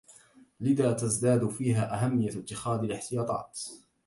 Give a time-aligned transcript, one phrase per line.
[0.59, 3.61] لذا تزداد فيها أهمية اتخاذ الاحتياطات